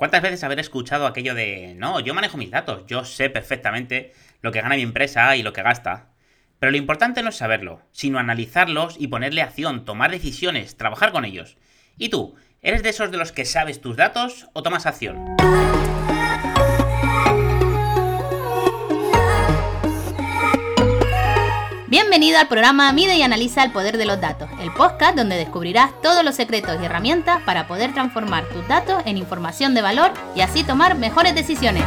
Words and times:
¿Cuántas 0.00 0.22
veces 0.22 0.42
haber 0.44 0.58
escuchado 0.58 1.06
aquello 1.06 1.34
de, 1.34 1.74
no, 1.76 2.00
yo 2.00 2.14
manejo 2.14 2.38
mis 2.38 2.50
datos, 2.50 2.86
yo 2.86 3.04
sé 3.04 3.28
perfectamente 3.28 4.14
lo 4.40 4.50
que 4.50 4.62
gana 4.62 4.76
mi 4.76 4.80
empresa 4.80 5.36
y 5.36 5.42
lo 5.42 5.52
que 5.52 5.62
gasta? 5.62 6.06
Pero 6.58 6.72
lo 6.72 6.78
importante 6.78 7.22
no 7.22 7.28
es 7.28 7.36
saberlo, 7.36 7.82
sino 7.92 8.18
analizarlos 8.18 8.96
y 8.98 9.08
ponerle 9.08 9.42
acción, 9.42 9.84
tomar 9.84 10.10
decisiones, 10.10 10.78
trabajar 10.78 11.12
con 11.12 11.26
ellos. 11.26 11.58
¿Y 11.98 12.08
tú? 12.08 12.34
¿Eres 12.62 12.82
de 12.82 12.88
esos 12.88 13.10
de 13.10 13.18
los 13.18 13.32
que 13.32 13.44
sabes 13.44 13.82
tus 13.82 13.98
datos 13.98 14.48
o 14.54 14.62
tomas 14.62 14.86
acción? 14.86 15.36
Bienvenido 21.90 22.38
al 22.38 22.46
programa 22.46 22.92
Mide 22.92 23.16
y 23.16 23.22
Analiza 23.22 23.64
el 23.64 23.72
Poder 23.72 23.98
de 23.98 24.04
los 24.04 24.20
Datos, 24.20 24.48
el 24.60 24.72
podcast 24.72 25.16
donde 25.16 25.34
descubrirás 25.34 25.90
todos 26.02 26.24
los 26.24 26.36
secretos 26.36 26.78
y 26.80 26.84
herramientas 26.84 27.42
para 27.42 27.66
poder 27.66 27.92
transformar 27.92 28.44
tus 28.44 28.68
datos 28.68 29.02
en 29.06 29.16
información 29.16 29.74
de 29.74 29.82
valor 29.82 30.12
y 30.36 30.42
así 30.42 30.62
tomar 30.62 30.96
mejores 30.96 31.34
decisiones. 31.34 31.82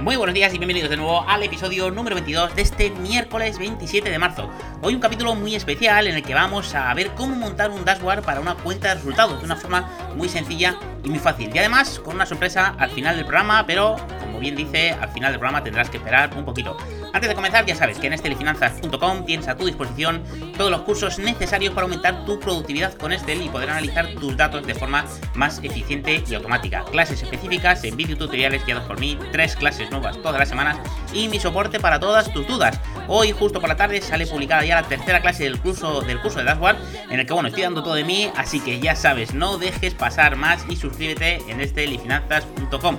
Muy 0.00 0.14
buenos 0.14 0.34
días 0.34 0.54
y 0.54 0.58
bienvenidos 0.58 0.90
de 0.90 0.96
nuevo 0.96 1.28
al 1.28 1.42
episodio 1.42 1.90
número 1.90 2.14
22 2.14 2.54
de 2.54 2.62
este 2.62 2.90
miércoles 2.90 3.58
27 3.58 4.10
de 4.10 4.18
marzo. 4.20 4.48
Hoy 4.80 4.94
un 4.94 5.00
capítulo 5.00 5.34
muy 5.34 5.56
especial 5.56 6.06
en 6.06 6.14
el 6.14 6.22
que 6.22 6.34
vamos 6.34 6.72
a 6.76 6.94
ver 6.94 7.10
cómo 7.16 7.34
montar 7.34 7.72
un 7.72 7.84
dashboard 7.84 8.22
para 8.22 8.40
una 8.40 8.54
cuenta 8.54 8.90
de 8.90 8.94
resultados 8.94 9.40
de 9.40 9.44
una 9.44 9.56
forma 9.56 9.90
muy 10.14 10.28
sencilla 10.28 10.76
y 11.02 11.08
muy 11.08 11.18
fácil. 11.18 11.50
Y 11.52 11.58
además 11.58 11.98
con 11.98 12.14
una 12.14 12.26
sorpresa 12.26 12.76
al 12.78 12.90
final 12.90 13.16
del 13.16 13.24
programa, 13.24 13.66
pero 13.66 13.96
bien 14.42 14.56
dice, 14.56 14.90
al 14.92 15.08
final 15.08 15.32
del 15.32 15.38
programa 15.38 15.64
tendrás 15.64 15.88
que 15.88 15.96
esperar 15.96 16.36
un 16.36 16.44
poquito. 16.44 16.76
Antes 17.12 17.28
de 17.28 17.34
comenzar, 17.34 17.64
ya 17.64 17.74
sabes 17.74 17.98
que 17.98 18.08
en 18.08 18.12
estelifinanzas.com 18.12 19.24
tienes 19.24 19.48
a 19.48 19.56
tu 19.56 19.64
disposición 19.64 20.22
todos 20.58 20.70
los 20.70 20.82
cursos 20.82 21.18
necesarios 21.18 21.72
para 21.72 21.84
aumentar 21.84 22.24
tu 22.26 22.38
productividad 22.38 22.92
con 22.94 23.12
Estel 23.12 23.42
y 23.42 23.48
poder 23.48 23.70
analizar 23.70 24.08
tus 24.14 24.36
datos 24.36 24.66
de 24.66 24.74
forma 24.74 25.04
más 25.34 25.60
eficiente 25.62 26.22
y 26.28 26.34
automática. 26.34 26.84
Clases 26.90 27.22
específicas 27.22 27.84
en 27.84 27.96
vídeo 27.96 28.16
tutoriales 28.16 28.66
guiados 28.66 28.84
por 28.84 28.98
mí, 28.98 29.18
tres 29.30 29.56
clases 29.56 29.90
nuevas 29.90 30.20
todas 30.20 30.38
las 30.38 30.48
semanas 30.48 30.78
y 31.12 31.28
mi 31.28 31.38
soporte 31.38 31.80
para 31.80 32.00
todas 32.00 32.32
tus 32.32 32.46
dudas. 32.46 32.80
Hoy, 33.08 33.32
justo 33.32 33.60
por 33.60 33.68
la 33.68 33.76
tarde, 33.76 34.00
sale 34.00 34.26
publicada 34.26 34.64
ya 34.64 34.80
la 34.80 34.88
tercera 34.88 35.20
clase 35.20 35.44
del 35.44 35.60
curso, 35.60 36.02
del 36.02 36.20
curso 36.20 36.38
de 36.38 36.44
Dashboard, 36.44 36.76
en 37.10 37.20
el 37.20 37.26
que, 37.26 37.32
bueno, 37.32 37.48
estoy 37.48 37.62
dando 37.62 37.82
todo 37.82 37.94
de 37.94 38.04
mí, 38.04 38.30
así 38.36 38.60
que 38.60 38.80
ya 38.80 38.96
sabes, 38.96 39.34
no 39.34 39.58
dejes 39.58 39.94
pasar 39.94 40.36
más 40.36 40.64
y 40.68 40.76
suscríbete 40.76 41.42
en 41.48 41.60
estelifinanzas.com. 41.60 42.98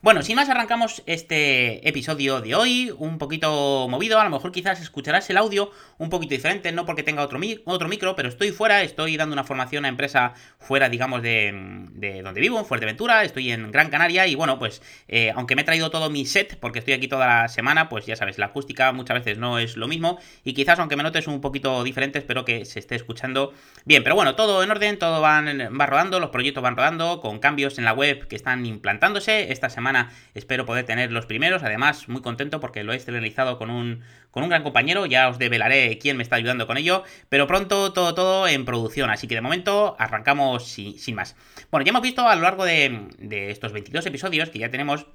Bueno, 0.00 0.22
sin 0.22 0.36
más 0.36 0.48
arrancamos 0.48 1.02
este 1.06 1.88
episodio 1.88 2.40
de 2.40 2.54
hoy, 2.54 2.94
un 2.98 3.18
poquito 3.18 3.88
movido, 3.90 4.20
a 4.20 4.24
lo 4.24 4.30
mejor 4.30 4.52
quizás 4.52 4.80
escucharás 4.80 5.28
el 5.28 5.36
audio 5.36 5.72
un 5.98 6.08
poquito 6.08 6.36
diferente, 6.36 6.70
no 6.70 6.86
porque 6.86 7.02
tenga 7.02 7.24
otro, 7.24 7.40
otro 7.64 7.88
micro, 7.88 8.14
pero 8.14 8.28
estoy 8.28 8.52
fuera, 8.52 8.82
estoy 8.82 9.16
dando 9.16 9.32
una 9.32 9.42
formación 9.42 9.84
a 9.84 9.88
empresa 9.88 10.34
fuera, 10.60 10.88
digamos, 10.88 11.20
de, 11.22 11.52
de 11.94 12.22
donde 12.22 12.40
vivo, 12.40 12.60
en 12.60 12.64
Fuerteventura, 12.64 13.24
estoy 13.24 13.50
en 13.50 13.72
Gran 13.72 13.90
Canaria 13.90 14.28
y 14.28 14.36
bueno, 14.36 14.60
pues 14.60 14.82
eh, 15.08 15.32
aunque 15.34 15.56
me 15.56 15.62
he 15.62 15.64
traído 15.64 15.90
todo 15.90 16.10
mi 16.10 16.26
set, 16.26 16.60
porque 16.60 16.78
estoy 16.78 16.94
aquí 16.94 17.08
toda 17.08 17.26
la 17.26 17.48
semana, 17.48 17.88
pues 17.88 18.06
ya 18.06 18.14
sabes, 18.14 18.38
la 18.38 18.46
acústica 18.46 18.92
muchas 18.92 19.18
veces 19.18 19.38
no 19.38 19.58
es 19.58 19.76
lo 19.76 19.88
mismo 19.88 20.20
y 20.44 20.54
quizás 20.54 20.78
aunque 20.78 20.94
me 20.94 21.02
notes 21.02 21.26
un 21.26 21.40
poquito 21.40 21.82
diferente, 21.82 22.20
espero 22.20 22.44
que 22.44 22.66
se 22.66 22.78
esté 22.78 22.94
escuchando 22.94 23.52
bien, 23.84 24.04
pero 24.04 24.14
bueno, 24.14 24.36
todo 24.36 24.62
en 24.62 24.70
orden, 24.70 24.96
todo 24.96 25.20
van, 25.20 25.76
va 25.76 25.86
rodando, 25.86 26.20
los 26.20 26.30
proyectos 26.30 26.62
van 26.62 26.76
rodando, 26.76 27.20
con 27.20 27.40
cambios 27.40 27.78
en 27.78 27.84
la 27.84 27.94
web 27.94 28.28
que 28.28 28.36
están 28.36 28.64
implantándose, 28.64 29.50
esta 29.50 29.68
semana 29.68 29.87
espero 30.34 30.66
poder 30.66 30.84
tener 30.84 31.12
los 31.12 31.26
primeros. 31.26 31.62
Además, 31.62 32.08
muy 32.08 32.22
contento 32.22 32.60
porque 32.60 32.84
lo 32.84 32.92
he 32.92 32.98
realizado 32.98 33.58
con 33.58 33.70
un, 33.70 34.02
con 34.30 34.42
un 34.42 34.48
gran 34.48 34.62
compañero. 34.62 35.06
Ya 35.06 35.28
os 35.28 35.38
develaré 35.38 35.98
quién 35.98 36.16
me 36.16 36.22
está 36.22 36.36
ayudando 36.36 36.66
con 36.66 36.76
ello. 36.76 37.04
Pero 37.28 37.46
pronto 37.46 37.92
todo, 37.92 38.14
todo 38.14 38.48
en 38.48 38.64
producción. 38.64 39.10
Así 39.10 39.26
que 39.26 39.34
de 39.34 39.40
momento 39.40 39.96
arrancamos 39.98 40.66
sin, 40.66 41.14
más. 41.14 41.36
Bueno, 41.70 41.84
ya 41.84 41.90
hemos 41.90 42.02
visto 42.02 42.26
a 42.28 42.34
lo 42.34 42.42
largo 42.42 42.64
de, 42.64 43.08
estos 43.50 43.72
22 43.72 44.06
episodios 44.06 44.50
que 44.50 44.58
ya 44.58 44.70
tenemos 44.70 45.06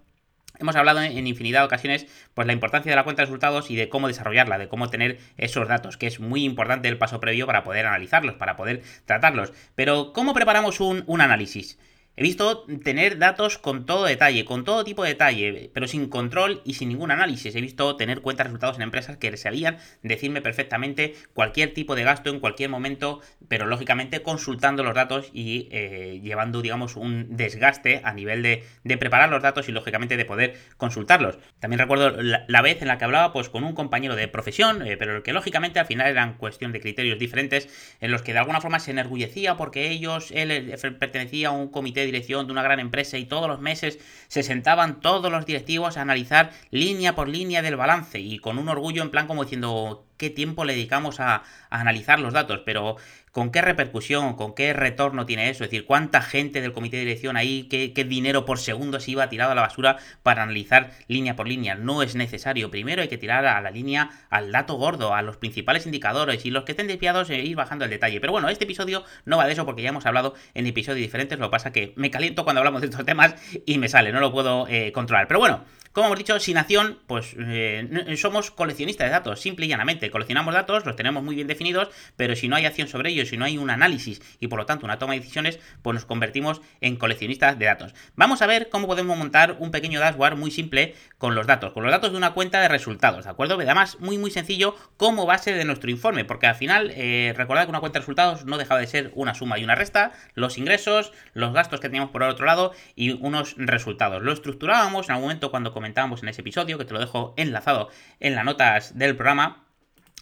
Hemos 0.60 0.76
hablado 0.76 1.02
en 1.02 1.26
infinidad 1.26 1.62
de 1.62 1.66
ocasiones 1.66 2.06
pues 2.36 2.46
la 2.46 2.54
importancia 2.54 2.92
de 2.92 2.96
la 2.96 3.04
cuenta 3.04 3.24
de 3.24 3.26
resultados 3.26 3.72
y 3.72 3.76
de 3.76 3.90
cómo 3.90 4.08
desarrollarla, 4.08 4.60
de 4.60 4.68
cómo 4.68 4.90
tener 4.92 5.18
esos 5.36 5.68
datos, 5.68 5.98
que 5.98 6.06
es 6.06 6.20
muy 6.20 6.44
importante 6.44 6.88
el 6.88 7.00
paso 7.00 7.20
previo 7.20 7.48
para 7.48 7.64
poder 7.64 7.88
analizarlos, 7.88 8.36
para 8.36 8.56
poder 8.56 8.84
tratarlos. 9.06 9.52
Pero, 9.74 10.14
¿cómo 10.14 10.36
preparamos 10.36 10.80
un, 10.80 11.04
un 11.08 11.22
análisis? 11.22 11.80
He 12.16 12.22
visto 12.22 12.68
tener 12.84 13.18
datos 13.18 13.58
con 13.58 13.88
todo 13.88 14.06
detalle, 14.06 14.46
con 14.46 14.64
todo 14.64 14.84
tipo 14.84 15.02
de 15.02 15.10
detalle, 15.10 15.72
pero 15.74 15.88
sin 15.88 16.10
control 16.10 16.62
y 16.64 16.76
sin 16.76 16.90
ningún 16.90 17.10
análisis. 17.10 17.56
He 17.56 17.62
visto 17.62 17.96
tener 17.96 18.22
cuentas 18.22 18.46
resultados 18.46 18.76
en 18.76 18.84
empresas 18.84 19.18
que 19.18 19.36
sabían 19.36 19.80
decirme 20.04 20.40
perfectamente 20.40 21.16
cualquier 21.34 21.74
tipo 21.74 21.96
de 21.96 22.04
gasto 22.04 22.30
en 22.30 22.40
cualquier 22.40 22.70
momento, 22.70 23.22
pero 23.48 23.66
lógicamente 23.66 24.22
consultando 24.22 24.84
los 24.84 24.94
datos 24.94 25.32
y 25.34 25.70
eh, 25.72 26.20
llevando, 26.22 26.62
digamos, 26.62 26.98
un 26.98 27.36
desgaste 27.36 28.02
a 28.04 28.14
nivel 28.14 28.44
de, 28.44 28.64
preparar 28.98 29.32
los 29.32 29.42
datos 29.42 29.68
y 29.68 29.72
lógicamente 29.72 30.16
de 30.16 30.26
poder 30.26 30.56
consultarlos. 30.78 31.40
También 31.60 31.80
recuerdo 31.80 32.12
la, 32.22 32.62
vez 32.62 32.80
en 32.84 32.90
la 32.90 33.00
que 33.00 33.06
hablaba 33.06 33.34
pues 33.34 33.50
con 33.50 33.64
un 33.64 33.74
compañero 33.74 34.16
de 34.16 34.28
profesión, 34.28 34.86
eh, 34.86 34.98
pero 34.98 35.24
que 35.24 35.34
lógicamente 35.34 35.80
al 35.80 35.88
final 35.88 36.12
eran 36.12 36.38
cuestión 36.38 36.74
de 36.74 36.80
criterios 36.80 37.18
diferentes, 37.18 37.96
en 38.02 38.12
los 38.12 38.22
que 38.22 38.34
de 38.34 38.40
alguna 38.40 38.62
forma 38.62 38.80
se 38.80 38.92
enorgullecía 38.92 39.58
porque 39.58 39.90
ellos, 39.90 40.30
él 40.30 40.76
pertenecía 41.00 41.48
a 41.48 41.52
un 41.52 41.70
comité 41.70 42.03
dirección 42.06 42.46
de 42.46 42.52
una 42.52 42.64
gran 42.64 42.80
empresa 42.80 43.18
y 43.18 43.26
todos 43.26 43.48
los 43.48 43.60
meses 43.60 44.00
se 44.28 44.44
sentaban 44.44 45.00
todos 45.00 45.32
los 45.32 45.46
directivos 45.46 45.98
a 45.98 46.02
analizar 46.02 46.52
línea 46.72 47.16
por 47.16 47.30
línea 47.30 47.62
del 47.62 47.76
balance 47.76 48.20
y 48.20 48.40
con 48.40 48.58
un 48.58 48.70
orgullo 48.70 49.04
en 49.04 49.12
plan 49.12 49.28
como 49.28 49.44
diciendo 49.44 50.06
qué 50.18 50.30
tiempo 50.30 50.66
le 50.66 50.74
dedicamos 50.74 51.20
a, 51.20 51.44
analizar 51.70 52.20
los 52.20 52.34
datos, 52.34 52.62
pero 52.66 52.98
con 53.32 53.52
qué 53.52 53.62
repercusión, 53.62 54.36
con 54.36 54.54
qué 54.54 54.74
retorno 54.74 55.26
tiene 55.26 55.50
eso, 55.50 55.64
es 55.64 55.72
decir, 55.72 55.86
cuánta 55.86 56.22
gente 56.22 56.62
del 56.62 56.72
comité 56.72 56.98
de 56.98 57.06
dirección 57.06 57.36
ahí, 57.36 57.64
qué, 57.64 57.92
dinero 58.04 58.46
por 58.46 58.60
segundo 58.60 59.00
se 59.00 59.10
iba 59.10 59.28
tirado 59.28 59.54
a 59.54 59.56
la 59.56 59.62
basura 59.62 59.98
para 60.22 60.44
analizar 60.44 60.92
línea 61.08 61.36
por 61.36 61.48
línea. 61.48 61.74
No 61.74 62.04
es 62.04 62.14
necesario. 62.14 62.70
Primero 62.70 63.02
hay 63.02 63.08
que 63.08 63.18
tirar 63.18 63.48
a 63.48 63.60
la 63.60 63.72
línea 63.72 64.12
al 64.30 64.52
dato 64.52 64.76
gordo, 64.76 65.16
a 65.16 65.24
los 65.24 65.38
principales 65.38 65.88
indicadores 65.88 66.46
y 66.46 66.52
los 66.52 66.64
que 66.64 66.74
estén 66.74 66.86
desviados 66.86 67.32
e 67.32 67.42
ir 67.42 67.56
bajando 67.56 67.86
el 67.86 67.92
detalle. 67.92 68.22
Pero 68.22 68.34
bueno, 68.34 68.50
este 68.50 68.66
episodio 68.66 69.04
no 69.26 69.38
va 69.38 69.48
de 69.48 69.54
eso 69.54 69.66
porque 69.66 69.82
ya 69.82 69.90
hemos 69.90 70.06
hablado 70.06 70.36
en 70.54 70.68
episodios 70.68 71.02
diferentes. 71.04 71.40
Lo 71.40 71.48
que 71.48 71.52
pasa 71.52 71.72
que 71.72 71.94
me 71.96 72.12
caliento 72.12 72.44
cuando 72.44 72.60
hablamos 72.60 72.82
de 72.82 72.88
estos 72.88 73.04
temas 73.04 73.34
y 73.66 73.80
me 73.80 73.90
sale, 73.90 74.12
no 74.12 74.20
lo 74.20 74.32
puedo 74.32 74.68
eh, 74.68 74.92
controlar. 74.92 75.28
Pero 75.28 75.40
bueno, 75.40 75.66
como 75.94 76.08
hemos 76.08 76.18
dicho, 76.18 76.40
sin 76.40 76.58
acción, 76.58 77.00
pues 77.06 77.36
eh, 77.38 78.16
somos 78.18 78.50
coleccionistas 78.50 79.08
de 79.08 79.12
datos, 79.12 79.40
simple 79.40 79.68
y 79.68 79.70
llanamente. 79.70 80.10
Coleccionamos 80.10 80.54
datos, 80.54 80.86
los 80.86 80.96
tenemos 80.96 81.24
muy 81.24 81.36
bien 81.36 81.48
definidos, 81.48 81.90
pero 82.18 82.36
si 82.36 82.48
no 82.48 82.56
hay 82.56 82.66
acción 82.66 82.88
sobre 82.88 83.12
ellos, 83.12 83.30
si 83.30 83.38
no 83.38 83.46
hay 83.46 83.60
un 83.60 83.70
análisis 83.70 84.20
y 84.40 84.48
por 84.48 84.58
lo 84.58 84.66
tanto 84.66 84.86
una 84.86 84.98
toma 84.98 85.14
de 85.14 85.20
decisiones, 85.20 85.60
pues 85.84 85.94
nos 85.94 86.06
convertimos 86.06 86.62
en 86.82 86.96
coleccionistas 86.96 87.60
de 87.60 87.66
datos. 87.66 87.94
Vamos 88.16 88.42
a 88.42 88.48
ver 88.48 88.70
cómo 88.70 88.88
podemos 88.88 89.16
montar 89.16 89.58
un 89.60 89.70
pequeño 89.70 90.00
dashboard 90.00 90.36
muy 90.36 90.50
simple 90.50 90.96
con 91.20 91.36
los 91.36 91.46
datos, 91.46 91.74
con 91.74 91.84
los 91.84 91.92
datos 91.92 92.12
de 92.12 92.18
una 92.18 92.34
cuenta 92.34 92.60
de 92.60 92.70
resultados, 92.70 93.26
¿de 93.26 93.30
acuerdo? 93.30 93.60
Además, 93.60 94.00
muy 94.00 94.18
muy 94.18 94.32
sencillo 94.32 94.76
como 94.98 95.28
base 95.28 95.54
de 95.54 95.64
nuestro 95.64 95.92
informe, 95.92 96.26
porque 96.26 96.48
al 96.48 96.56
final, 96.56 96.92
eh, 96.96 97.34
recordad 97.38 97.66
que 97.66 97.70
una 97.70 97.80
cuenta 97.82 98.00
de 98.00 98.02
resultados 98.02 98.46
no 98.46 98.58
deja 98.58 98.76
de 98.78 98.88
ser 98.88 99.12
una 99.14 99.36
suma 99.36 99.60
y 99.60 99.64
una 99.64 99.76
resta, 99.76 100.12
los 100.34 100.58
ingresos, 100.58 101.14
los 101.34 101.54
gastos 101.54 101.80
que 101.80 101.88
teníamos 101.90 102.10
por 102.10 102.24
el 102.24 102.30
otro 102.30 102.48
lado 102.48 102.72
y 102.96 103.12
unos 103.12 103.54
resultados. 103.58 104.24
Lo 104.24 104.34
estructurábamos 104.34 105.08
en 105.08 105.12
algún 105.12 105.28
momento 105.28 105.52
cuando 105.52 105.72
comentábamos 105.84 106.24
en 106.24 106.30
ese 106.30 106.40
episodio, 106.40 106.78
que 106.78 106.86
te 106.86 106.94
lo 106.94 107.00
dejo 107.02 107.34
enlazado 107.36 107.90
en 108.22 108.36
las 108.36 108.46
notas 108.46 108.98
del 108.98 109.18
programa, 109.18 109.66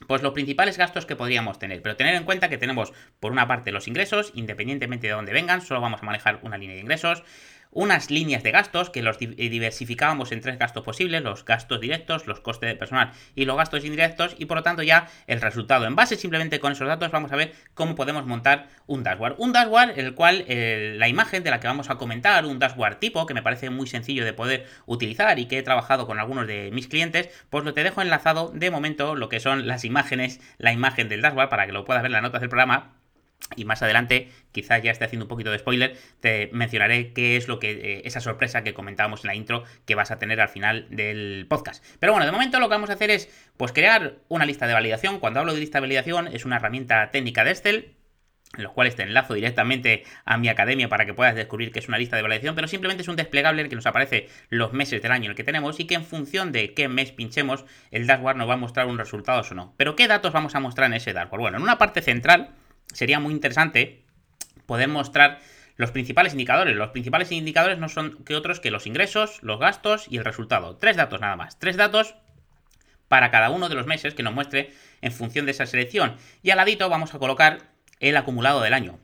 pues 0.08 0.24
los 0.24 0.34
principales 0.34 0.76
gastos 0.76 1.06
que 1.06 1.16
podríamos 1.16 1.60
tener. 1.60 1.84
Pero 1.84 1.96
tener 1.96 2.16
en 2.16 2.24
cuenta 2.24 2.50
que 2.50 2.58
tenemos 2.58 2.94
por 3.20 3.32
una 3.32 3.48
parte 3.48 3.72
los 3.72 3.88
ingresos, 3.88 4.32
independientemente 4.34 5.06
de 5.06 5.14
dónde 5.14 5.34
vengan, 5.34 5.62
solo 5.62 5.80
vamos 5.80 6.02
a 6.02 6.06
manejar 6.06 6.40
una 6.42 6.58
línea 6.58 6.76
de 6.76 6.82
ingresos 6.82 7.22
unas 7.72 8.12
líneas 8.12 8.44
de 8.44 8.52
gastos 8.52 8.90
que 8.90 9.02
los 9.02 9.18
eh, 9.20 9.28
diversificábamos 9.50 10.32
en 10.32 10.42
tres 10.42 10.60
gastos 10.60 10.84
posibles, 10.84 11.24
los 11.24 11.46
gastos 11.46 11.80
directos, 11.80 12.28
los 12.28 12.40
costes 12.40 12.70
de 12.70 12.76
personal 12.76 13.12
y 13.36 13.46
los 13.46 13.58
gastos 13.58 13.86
indirectos 13.86 14.36
y 14.38 14.46
por 14.46 14.58
lo 14.58 14.64
tanto 14.64 14.84
ya 14.84 15.08
el 15.28 15.42
resultado. 15.42 15.86
En 15.86 15.96
base 15.96 16.16
simplemente 16.16 16.60
con 16.60 16.74
esos 16.74 16.88
datos 16.88 17.12
vamos 17.12 17.32
a 17.32 17.36
ver 17.36 17.54
cómo 17.74 17.96
podemos 17.96 18.26
montar 18.26 18.68
un 18.88 19.04
dashboard. 19.04 19.36
Un 19.38 19.54
dashboard 19.54 19.98
el 19.98 20.14
cual 20.14 20.46
eh, 20.48 20.96
la 20.98 21.08
imagen 21.08 21.44
de 21.44 21.50
la 21.50 21.60
que 21.60 21.68
vamos 21.68 21.90
a 21.90 21.96
comentar, 21.96 22.46
un 22.46 22.60
dashboard 22.60 22.98
tipo 23.00 23.26
que 23.26 23.34
me 23.34 23.42
parece 23.42 23.70
muy 23.70 23.88
sencillo 23.88 24.26
de 24.26 24.34
poder 24.34 24.68
utilizar 24.86 25.40
y 25.40 25.46
que 25.46 25.58
he 25.58 25.64
trabajado 25.64 26.06
con 26.06 26.20
algunos 26.20 26.48
de 26.48 26.70
mis 26.72 26.88
clientes, 26.88 27.30
pues 27.50 27.64
lo 27.64 27.74
te 27.74 27.84
dejo 27.84 28.02
enlazado 28.02 28.52
de 28.54 28.70
momento 28.72 29.16
lo 29.16 29.30
que 29.30 29.40
son 29.40 29.68
las 29.68 29.86
imágenes, 29.86 30.40
la 30.58 30.74
imagen 30.74 31.10
del 31.10 31.22
dashboard 31.22 31.50
para 31.50 31.66
que 31.66 31.72
lo 31.72 31.86
puedas 31.86 32.04
ver 32.04 32.10
en 32.10 32.14
las 32.14 32.22
notas 32.22 32.42
del 32.42 32.50
programa 32.50 33.01
y 33.56 33.66
más 33.66 33.82
adelante, 33.82 34.30
quizás 34.52 34.82
ya 34.82 34.92
esté 34.92 35.06
haciendo 35.06 35.26
un 35.26 35.30
poquito 35.30 35.52
de 35.52 35.60
spoiler, 35.60 35.98
te 36.20 36.50
mencionaré 36.54 37.14
qué 37.14 37.36
es 37.38 37.48
lo 37.48 37.60
que 37.60 37.72
eh, 37.72 38.02
esa 38.06 38.22
sorpresa 38.22 38.64
que 38.64 38.74
comentábamos 38.74 39.24
en 39.24 39.28
la 39.28 39.36
intro 39.36 39.64
que 39.86 39.96
vas 39.96 40.12
a 40.12 40.20
tener 40.20 40.40
al 40.40 40.50
final 40.50 40.88
del 40.90 41.46
podcast. 41.50 41.84
Pero 42.00 42.14
bueno, 42.14 42.26
de 42.26 42.32
momento 42.32 42.60
lo 42.60 42.68
que 42.68 42.76
vamos 42.76 42.90
a 42.90 42.94
hacer 42.94 43.12
es 43.12 43.30
pues 43.58 43.72
crear 43.72 44.16
una 44.30 44.46
lista 44.46 44.68
de 44.68 44.74
validación. 44.74 45.20
Cuando 45.20 45.40
hablo 45.40 45.54
de 45.54 45.60
lista 45.60 45.80
de 45.80 45.82
validación 45.82 46.28
es 46.28 46.46
una 46.46 46.58
herramienta 46.58 47.12
técnica 47.12 47.44
de 47.44 47.52
Excel 47.52 47.96
en 48.58 48.64
los 48.64 48.74
cuales 48.74 48.96
te 48.96 49.04
enlazo 49.04 49.34
directamente 49.34 50.04
a 50.26 50.38
mi 50.38 50.50
academia 50.50 50.90
para 50.90 51.06
que 51.06 51.14
puedas 51.14 51.36
descubrir 51.36 51.72
que 51.72 51.80
es 51.80 51.88
una 51.88 51.98
lista 51.98 52.18
de 52.18 52.22
validación, 52.22 52.54
pero 52.54 52.68
simplemente 52.68 53.02
es 53.02 53.08
un 53.08 53.16
desplegable 53.16 53.62
en 53.62 53.66
el 53.66 53.70
que 53.70 53.78
nos 53.78 53.86
aparece 53.86 54.28
los 54.50 54.74
meses 54.74 55.02
del 55.02 55.14
año 55.14 55.26
en 55.26 55.32
el 55.32 55.38
que 55.38 55.46
tenemos 55.46 55.80
y 55.80 55.86
que 55.86 55.96
en 55.96 56.04
función 56.04 56.52
de 56.52 56.74
qué 56.74 56.90
mes 56.90 57.14
pinchemos, 57.14 57.64
el 57.92 58.08
dashboard 58.08 58.36
nos 58.36 58.50
va 58.50 58.56
a 58.56 58.58
mostrar 58.58 58.88
un 58.88 58.98
resultado 58.98 59.42
o 59.50 59.54
no. 59.54 59.74
Pero 59.78 59.96
¿qué 59.96 60.08
datos 60.10 60.34
vamos 60.34 60.54
a 60.56 60.60
mostrar 60.60 60.88
en 60.88 60.96
ese 60.96 61.14
dashboard? 61.14 61.40
Bueno, 61.40 61.58
en 61.58 61.64
una 61.64 61.78
parte 61.78 62.02
central 62.02 62.50
sería 62.94 63.20
muy 63.20 63.34
interesante 63.34 64.04
poder 64.66 64.88
mostrar 64.88 65.40
los 65.78 65.92
principales 65.92 66.34
indicadores. 66.34 66.76
Los 66.76 66.92
principales 66.92 67.32
indicadores 67.32 67.80
no 67.80 67.90
son 67.90 68.24
que 68.24 68.36
otros 68.36 68.60
que 68.60 68.72
los 68.72 68.88
ingresos, 68.88 69.40
los 69.42 69.60
gastos 69.60 70.06
y 70.10 70.18
el 70.18 70.26
resultado. 70.26 70.78
Tres 70.78 70.98
datos 70.98 71.22
nada 71.22 71.36
más. 71.36 71.60
Tres 71.60 71.78
datos 71.78 72.16
para 73.08 73.32
cada 73.32 73.50
uno 73.50 73.68
de 73.68 73.76
los 73.76 73.88
meses 73.88 74.14
que 74.14 74.24
nos 74.24 74.34
muestre 74.34 74.72
en 75.02 75.12
función 75.12 75.46
de 75.46 75.52
esa 75.52 75.66
selección. 75.66 76.16
Y 76.44 76.52
al 76.52 76.58
ladito 76.58 76.88
vamos 76.90 77.14
a 77.14 77.20
colocar 77.20 77.60
el 78.00 78.16
acumulado 78.18 78.62
del 78.62 78.74
año 78.74 79.00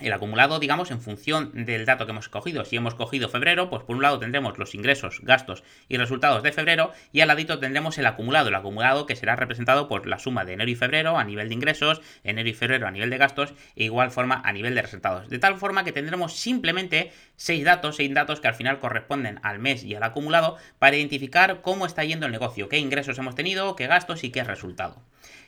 el 0.00 0.12
acumulado, 0.12 0.58
digamos, 0.58 0.90
en 0.90 1.00
función 1.00 1.52
del 1.64 1.86
dato 1.86 2.04
que 2.04 2.10
hemos 2.10 2.28
cogido. 2.28 2.64
Si 2.64 2.76
hemos 2.76 2.94
cogido 2.94 3.28
febrero, 3.28 3.70
pues 3.70 3.84
por 3.84 3.94
un 3.94 4.02
lado 4.02 4.18
tendremos 4.18 4.58
los 4.58 4.74
ingresos, 4.74 5.20
gastos 5.22 5.62
y 5.88 5.96
resultados 5.98 6.42
de 6.42 6.50
febrero 6.50 6.90
y 7.12 7.20
al 7.20 7.28
ladito 7.28 7.60
tendremos 7.60 7.96
el 7.98 8.06
acumulado, 8.06 8.48
el 8.48 8.56
acumulado 8.56 9.06
que 9.06 9.14
será 9.14 9.36
representado 9.36 9.86
por 9.86 10.06
la 10.06 10.18
suma 10.18 10.44
de 10.44 10.54
enero 10.54 10.70
y 10.70 10.74
febrero 10.74 11.16
a 11.16 11.24
nivel 11.24 11.48
de 11.48 11.54
ingresos, 11.54 12.00
enero 12.24 12.48
y 12.48 12.54
febrero 12.54 12.88
a 12.88 12.90
nivel 12.90 13.10
de 13.10 13.18
gastos 13.18 13.54
e 13.76 13.84
igual 13.84 14.10
forma 14.10 14.42
a 14.44 14.52
nivel 14.52 14.74
de 14.74 14.82
resultados. 14.82 15.28
De 15.28 15.38
tal 15.38 15.56
forma 15.58 15.84
que 15.84 15.92
tendremos 15.92 16.34
simplemente 16.34 17.12
seis 17.36 17.64
datos, 17.64 17.96
seis 17.96 18.12
datos 18.12 18.40
que 18.40 18.48
al 18.48 18.54
final 18.54 18.80
corresponden 18.80 19.38
al 19.44 19.60
mes 19.60 19.84
y 19.84 19.94
al 19.94 20.02
acumulado 20.02 20.56
para 20.80 20.96
identificar 20.96 21.60
cómo 21.62 21.86
está 21.86 22.02
yendo 22.02 22.26
el 22.26 22.32
negocio, 22.32 22.68
qué 22.68 22.78
ingresos 22.78 23.18
hemos 23.18 23.36
tenido, 23.36 23.76
qué 23.76 23.86
gastos 23.86 24.24
y 24.24 24.30
qué 24.30 24.42
resultado. 24.42 25.02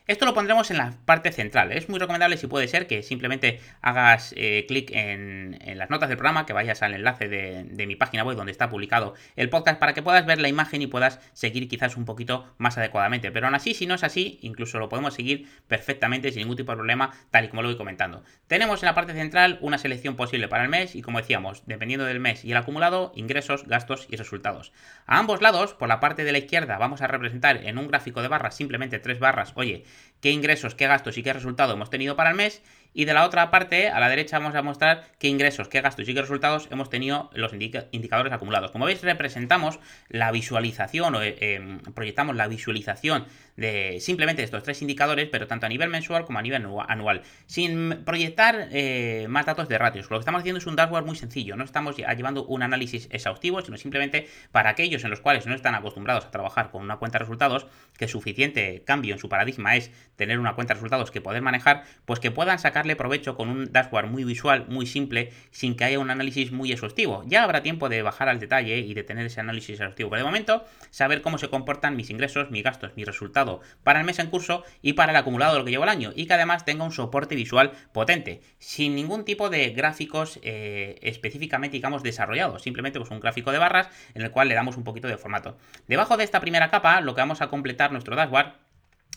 Esto 0.06 0.24
lo 0.24 0.34
pondremos 0.34 0.70
en 0.70 0.76
la 0.76 0.94
parte 1.04 1.32
central. 1.32 1.72
Es 1.72 1.88
muy 1.88 1.98
recomendable 1.98 2.36
si 2.36 2.46
puede 2.46 2.68
ser 2.68 2.86
que 2.86 3.02
simplemente 3.02 3.58
hagas 3.82 4.32
eh, 4.36 4.64
clic 4.68 4.92
en, 4.92 5.58
las 5.74 5.90
notas 5.90 6.08
del 6.08 6.16
programa, 6.16 6.46
que 6.46 6.52
vayas 6.52 6.80
al 6.82 6.94
enlace 6.94 7.26
de, 7.26 7.86
mi 7.88 7.96
página 7.96 8.22
web 8.22 8.36
donde 8.36 8.52
está 8.52 8.70
publicado 8.70 9.14
el 9.34 9.48
podcast 9.50 9.80
para 9.80 9.94
que 9.94 10.02
puedas 10.02 10.24
ver 10.24 10.40
la 10.40 10.46
imagen 10.46 10.80
y 10.80 10.86
puedas 10.86 11.18
seguir 11.32 11.66
quizás 11.68 11.96
un 11.96 12.04
poquito 12.04 12.54
más 12.56 12.78
adecuadamente. 12.78 13.32
Pero 13.32 13.46
aún 13.46 13.56
así, 13.56 13.74
si 13.74 13.86
no 13.86 13.94
es 13.94 14.04
así, 14.04 14.38
incluso 14.42 14.78
lo 14.78 14.88
podemos 14.88 15.12
seguir 15.12 15.48
perfectamente 15.66 16.30
sin 16.30 16.42
ningún 16.42 16.56
tipo 16.56 16.70
de 16.70 16.76
problema, 16.76 17.10
tal 17.32 17.46
y 17.46 17.48
como 17.48 17.62
lo 17.62 17.68
voy 17.68 17.76
comentando. 17.76 18.22
Tenemos 18.46 18.84
en 18.84 18.86
la 18.86 18.94
parte 18.94 19.12
central 19.12 19.58
una 19.60 19.76
selección 19.76 20.14
posible 20.14 20.46
para 20.46 20.62
el 20.62 20.68
mes 20.68 20.94
y 20.94 21.02
como 21.02 21.18
decíamos, 21.18 21.64
dependiendo 21.66 22.06
del 22.06 22.20
mes 22.20 22.44
y 22.44 22.52
el 22.52 22.58
acumulado, 22.58 23.10
ingresos, 23.16 23.66
gastos 23.66 24.06
y 24.08 24.14
resultados. 24.14 24.72
A 25.06 25.18
ambos 25.18 25.42
lados, 25.42 25.74
por 25.74 25.88
la 25.88 25.98
parte 25.98 26.22
de 26.22 26.30
la 26.30 26.38
izquierda, 26.38 26.78
vamos 26.78 27.02
a 27.02 27.08
representar 27.08 27.56
en 27.64 27.76
un 27.76 27.88
gráfico 27.88 28.22
de 28.22 28.28
barras 28.28 28.54
simplemente 28.54 29.00
tres 29.00 29.18
barras, 29.18 29.50
oye, 29.56 29.84
qué 30.20 30.30
ingresos, 30.30 30.74
qué 30.74 30.86
gastos 30.86 31.18
y 31.18 31.22
qué 31.22 31.32
resultado 31.32 31.72
hemos 31.72 31.90
tenido 31.90 32.16
para 32.16 32.30
el 32.30 32.36
mes. 32.36 32.62
Y 32.98 33.04
de 33.04 33.12
la 33.12 33.26
otra 33.26 33.50
parte, 33.50 33.90
a 33.90 34.00
la 34.00 34.08
derecha, 34.08 34.38
vamos 34.38 34.54
a 34.54 34.62
mostrar 34.62 35.04
qué 35.18 35.28
ingresos, 35.28 35.68
qué 35.68 35.82
gastos 35.82 36.08
y 36.08 36.14
qué 36.14 36.22
resultados 36.22 36.66
hemos 36.70 36.88
tenido 36.88 37.28
los 37.34 37.52
indicadores 37.52 38.32
acumulados. 38.32 38.70
Como 38.70 38.86
veis, 38.86 39.02
representamos 39.02 39.78
la 40.08 40.32
visualización 40.32 41.14
o 41.14 41.22
eh, 41.22 41.36
em, 41.40 41.78
proyectamos 41.80 42.36
la 42.36 42.48
visualización 42.48 43.26
de 43.56 43.98
simplemente 44.00 44.42
estos 44.42 44.62
tres 44.62 44.80
indicadores, 44.80 45.28
pero 45.30 45.46
tanto 45.46 45.66
a 45.66 45.68
nivel 45.68 45.90
mensual 45.90 46.24
como 46.24 46.38
a 46.38 46.42
nivel 46.42 46.66
anual, 46.88 47.20
sin 47.46 48.02
proyectar 48.06 48.68
eh, 48.72 49.26
más 49.28 49.44
datos 49.44 49.68
de 49.68 49.76
ratios. 49.76 50.10
Lo 50.10 50.16
que 50.16 50.20
estamos 50.20 50.40
haciendo 50.40 50.58
es 50.58 50.66
un 50.66 50.76
dashboard 50.76 51.04
muy 51.04 51.16
sencillo, 51.16 51.54
no 51.56 51.64
estamos 51.64 51.96
llevando 51.96 52.46
un 52.46 52.62
análisis 52.62 53.08
exhaustivo, 53.10 53.60
sino 53.60 53.76
simplemente 53.76 54.26
para 54.52 54.70
aquellos 54.70 55.04
en 55.04 55.10
los 55.10 55.20
cuales 55.20 55.46
no 55.46 55.54
están 55.54 55.74
acostumbrados 55.74 56.24
a 56.24 56.30
trabajar 56.30 56.70
con 56.70 56.82
una 56.82 56.96
cuenta 56.96 57.18
de 57.18 57.24
resultados, 57.24 57.66
que 57.98 58.08
suficiente 58.08 58.82
cambio 58.86 59.12
en 59.12 59.18
su 59.18 59.28
paradigma 59.28 59.76
es 59.76 59.90
tener 60.16 60.38
una 60.38 60.54
cuenta 60.54 60.72
de 60.72 60.80
resultados 60.80 61.10
que 61.10 61.20
poder 61.20 61.42
manejar, 61.42 61.84
pues 62.06 62.20
que 62.20 62.30
puedan 62.30 62.58
sacarle 62.86 62.96
provecho 62.96 63.34
con 63.34 63.48
un 63.48 63.72
dashboard 63.72 64.06
muy 64.06 64.22
visual, 64.22 64.66
muy 64.68 64.86
simple, 64.86 65.32
sin 65.50 65.74
que 65.76 65.84
haya 65.84 65.98
un 65.98 66.10
análisis 66.10 66.52
muy 66.52 66.70
exhaustivo. 66.70 67.24
Ya 67.26 67.42
habrá 67.42 67.62
tiempo 67.62 67.88
de 67.88 68.02
bajar 68.02 68.28
al 68.28 68.38
detalle 68.38 68.78
y 68.78 68.94
de 68.94 69.02
tener 69.02 69.26
ese 69.26 69.40
análisis 69.40 69.70
exhaustivo, 69.70 70.10
pero 70.10 70.20
de 70.20 70.24
momento 70.24 70.64
saber 70.90 71.20
cómo 71.20 71.38
se 71.38 71.48
comportan 71.48 71.96
mis 71.96 72.10
ingresos, 72.10 72.50
mis 72.50 72.62
gastos, 72.62 72.92
mi 72.94 73.04
resultado 73.04 73.60
para 73.82 74.00
el 74.00 74.06
mes 74.06 74.20
en 74.20 74.28
curso 74.28 74.62
y 74.82 74.92
para 74.92 75.10
el 75.10 75.16
acumulado 75.16 75.54
de 75.54 75.58
lo 75.58 75.64
que 75.64 75.72
llevo 75.72 75.84
el 75.84 75.90
año 75.90 76.12
y 76.14 76.26
que 76.26 76.34
además 76.34 76.64
tenga 76.64 76.84
un 76.84 76.92
soporte 76.92 77.34
visual 77.34 77.72
potente, 77.92 78.40
sin 78.58 78.94
ningún 78.94 79.24
tipo 79.24 79.50
de 79.50 79.70
gráficos 79.70 80.38
eh, 80.42 80.98
específicamente, 81.02 81.76
digamos, 81.76 82.04
desarrollados, 82.04 82.62
simplemente 82.62 83.00
pues 83.00 83.10
un 83.10 83.20
gráfico 83.20 83.50
de 83.50 83.58
barras 83.58 83.88
en 84.14 84.22
el 84.22 84.30
cual 84.30 84.48
le 84.48 84.54
damos 84.54 84.76
un 84.76 84.84
poquito 84.84 85.08
de 85.08 85.16
formato. 85.16 85.56
Debajo 85.88 86.16
de 86.16 86.24
esta 86.24 86.40
primera 86.40 86.70
capa, 86.70 87.00
lo 87.00 87.14
que 87.14 87.20
vamos 87.20 87.40
a 87.40 87.48
completar 87.48 87.90
nuestro 87.90 88.14
dashboard 88.14 88.65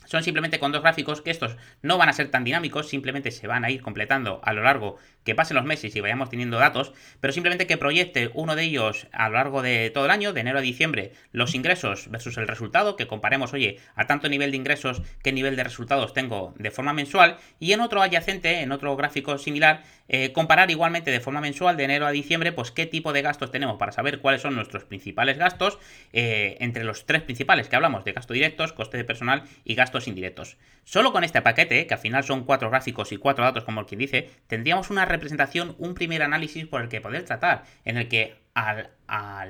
son 0.10 0.24
simplemente 0.24 0.60
con 0.60 0.72
dos 0.72 0.82
gráficos 0.82 1.22
que 1.22 1.30
estos 1.30 1.56
no 1.84 1.98
van 1.98 2.10
a 2.10 2.14
ser 2.14 2.32
tan 2.32 2.44
dinámicos, 2.44 2.90
simplemente 2.90 3.30
se 3.32 3.48
van 3.48 3.64
a 3.64 3.70
ir 3.70 3.82
completando 3.82 4.42
a 4.44 4.54
lo 4.54 4.64
largo 4.64 4.98
que 5.24 5.36
pasen 5.36 5.56
los 5.56 5.66
meses 5.66 5.96
y 5.96 6.02
vayamos 6.02 6.30
teniendo 6.30 6.58
datos, 6.58 6.94
pero 7.22 7.32
simplemente 7.32 7.68
que 7.68 7.78
proyecte 7.78 8.32
uno 8.34 8.56
de 8.56 8.64
ellos 8.64 9.08
a 9.12 9.30
lo 9.30 9.36
largo 9.36 9.62
de 9.62 9.92
todo 9.92 10.06
el 10.06 10.12
año, 10.12 10.34
de 10.34 10.42
enero 10.42 10.58
a 10.58 10.62
diciembre, 10.62 11.12
los 11.32 11.54
ingresos 11.54 12.10
versus 12.10 12.38
el 12.38 12.48
resultado, 12.48 12.96
que 12.96 13.06
comparemos, 13.06 13.54
oye, 13.54 13.78
a 13.96 14.08
tanto 14.08 14.30
nivel 14.30 14.50
de 14.50 14.58
ingresos, 14.58 15.04
qué 15.22 15.32
nivel 15.32 15.56
de 15.56 15.64
resultados 15.64 16.14
tengo 16.14 16.56
de 16.58 16.72
forma 16.72 16.94
mensual, 16.94 17.38
y 17.60 17.74
en 17.74 17.82
otro 17.82 18.02
adyacente, 18.02 18.62
en 18.62 18.72
otro 18.72 18.96
gráfico 18.96 19.38
similar, 19.38 19.84
eh, 20.08 20.32
comparar 20.32 20.72
igualmente 20.72 21.12
de 21.12 21.20
forma 21.20 21.42
mensual, 21.42 21.78
de 21.78 21.84
enero 21.84 22.08
a 22.08 22.12
diciembre, 22.12 22.52
pues 22.52 22.72
qué 22.72 22.88
tipo 22.88 23.14
de 23.14 23.22
gastos 23.22 23.52
tenemos 23.52 23.78
para 23.78 23.92
saber 23.92 24.20
cuáles 24.20 24.42
son 24.42 24.56
nuestros 24.56 24.86
principales 24.86 25.38
gastos, 25.38 25.78
eh, 26.14 26.58
entre 26.62 26.84
los 26.84 27.06
tres 27.06 27.22
principales 27.22 27.70
que 27.70 27.76
hablamos 27.76 28.04
de 28.04 28.14
gastos 28.14 28.34
directos, 28.34 28.74
coste 28.74 28.98
de 28.98 29.04
personal 29.04 29.44
y 29.64 29.76
gastos 29.76 29.99
indirectos. 30.08 30.58
Solo 30.84 31.12
con 31.12 31.24
este 31.24 31.42
paquete, 31.42 31.86
que 31.86 31.94
al 31.94 32.00
final 32.00 32.24
son 32.24 32.46
cuatro 32.46 32.70
gráficos 32.70 33.12
y 33.12 33.18
cuatro 33.18 33.44
datos 33.44 33.64
como 33.64 33.82
el 33.82 33.88
quien 33.88 34.00
dice, 34.00 34.30
tendríamos 34.48 34.90
una 34.90 35.06
representación, 35.06 35.76
un 35.78 35.94
primer 35.94 36.24
análisis 36.24 36.66
por 36.66 36.82
el 36.82 36.90
que 36.90 37.02
poder 37.02 37.26
tratar, 37.26 37.64
en 37.86 37.98
el 37.98 38.08
que 38.08 38.38
al, 38.54 38.90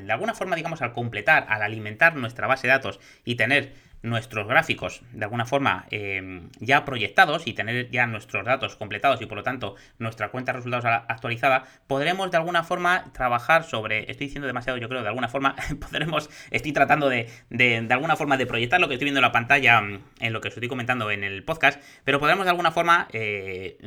de 0.05 0.11
alguna 0.11 0.33
forma, 0.33 0.55
digamos, 0.55 0.81
al 0.81 0.93
completar, 0.93 1.45
al 1.49 1.61
alimentar 1.61 2.15
nuestra 2.15 2.47
base 2.47 2.67
de 2.67 2.73
datos 2.73 2.99
y 3.25 3.35
tener 3.35 3.73
nuestros 4.01 4.47
gráficos 4.47 5.01
de 5.11 5.25
alguna 5.25 5.45
forma 5.45 5.85
em, 5.91 6.49
ya 6.59 6.85
proyectados 6.85 7.47
y 7.47 7.53
tener 7.53 7.89
ya 7.89 8.07
nuestros 8.07 8.45
datos 8.45 8.75
completados 8.75 9.21
y 9.21 9.25
por 9.25 9.37
lo 9.37 9.43
tanto 9.43 9.75
nuestra 9.97 10.29
cuenta 10.29 10.51
de 10.51 10.57
resultados 10.57 10.85
actualizada, 11.07 11.65
podremos 11.87 12.31
de 12.31 12.37
alguna 12.37 12.63
forma 12.63 13.11
trabajar 13.13 13.63
sobre, 13.63 14.09
estoy 14.11 14.27
diciendo 14.27 14.47
demasiado 14.47 14.77
yo 14.77 14.87
creo, 14.89 15.01
de 15.01 15.07
alguna 15.09 15.27
forma 15.27 15.55
podremos, 15.79 16.29
estoy 16.51 16.71
tratando 16.71 17.09
de, 17.09 17.29
de, 17.49 17.87
alguna 17.91 18.15
forma 18.15 18.37
de 18.37 18.45
proyectar 18.45 18.79
lo 18.79 18.87
que 18.87 18.93
estoy 18.95 19.05
viendo 19.05 19.19
en 19.19 19.23
la 19.23 19.31
pantalla 19.31 19.81
mm, 19.81 20.03
en 20.19 20.33
lo 20.33 20.41
que 20.41 20.47
os 20.47 20.53
estoy 20.53 20.69
comentando 20.69 21.11
en 21.11 21.23
el 21.23 21.43
podcast, 21.43 21.81
pero 22.03 22.19
podremos 22.19 22.45
de 22.45 22.51
alguna 22.51 22.71
forma 22.71 23.07
eh, 23.11 23.77